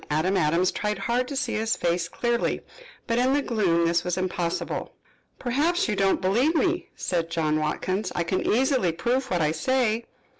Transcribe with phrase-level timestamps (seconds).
[0.09, 2.61] Adam Adams tried hard to see his face clearly,
[3.05, 4.93] but in the gloom this was impossible.
[5.37, 8.11] "Perhaps you do not believe me," said John Watkins.
[8.15, 10.05] "I can easily prove what I say."